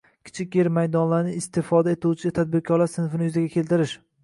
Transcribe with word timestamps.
kichik 0.27 0.55
yer 0.59 0.69
maydonlarini 0.77 1.33
istifoda 1.41 1.95
etuvchi 1.99 2.33
tadbirkorlar 2.41 2.93
sinfini 2.97 3.31
yuzaga 3.31 3.55
keltirish 3.61 3.97